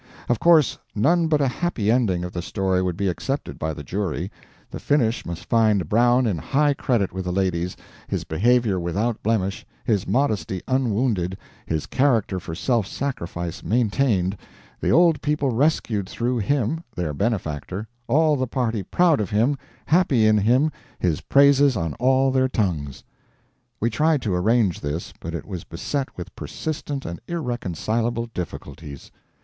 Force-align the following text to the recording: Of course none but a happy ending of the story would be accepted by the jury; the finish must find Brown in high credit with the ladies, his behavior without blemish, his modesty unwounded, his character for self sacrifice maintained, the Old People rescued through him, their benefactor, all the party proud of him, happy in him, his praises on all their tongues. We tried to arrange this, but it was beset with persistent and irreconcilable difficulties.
Of 0.27 0.39
course 0.39 0.79
none 0.95 1.27
but 1.27 1.41
a 1.41 1.47
happy 1.47 1.91
ending 1.91 2.23
of 2.23 2.31
the 2.33 2.41
story 2.41 2.81
would 2.81 2.97
be 2.97 3.07
accepted 3.07 3.59
by 3.59 3.71
the 3.71 3.83
jury; 3.83 4.31
the 4.71 4.79
finish 4.79 5.27
must 5.27 5.45
find 5.45 5.87
Brown 5.87 6.25
in 6.25 6.39
high 6.39 6.73
credit 6.73 7.13
with 7.13 7.25
the 7.25 7.31
ladies, 7.31 7.77
his 8.07 8.23
behavior 8.23 8.79
without 8.79 9.21
blemish, 9.21 9.63
his 9.85 10.07
modesty 10.07 10.59
unwounded, 10.67 11.37
his 11.67 11.85
character 11.85 12.39
for 12.39 12.55
self 12.55 12.87
sacrifice 12.87 13.61
maintained, 13.61 14.35
the 14.79 14.89
Old 14.89 15.21
People 15.21 15.51
rescued 15.51 16.09
through 16.09 16.39
him, 16.39 16.83
their 16.95 17.13
benefactor, 17.13 17.87
all 18.07 18.35
the 18.35 18.47
party 18.47 18.81
proud 18.81 19.21
of 19.21 19.29
him, 19.29 19.55
happy 19.85 20.25
in 20.25 20.39
him, 20.39 20.71
his 20.97 21.21
praises 21.21 21.75
on 21.77 21.93
all 21.99 22.31
their 22.31 22.49
tongues. 22.49 23.03
We 23.79 23.91
tried 23.91 24.23
to 24.23 24.33
arrange 24.33 24.79
this, 24.81 25.13
but 25.19 25.35
it 25.35 25.45
was 25.45 25.63
beset 25.63 26.17
with 26.17 26.35
persistent 26.35 27.05
and 27.05 27.19
irreconcilable 27.27 28.31
difficulties. 28.33 29.11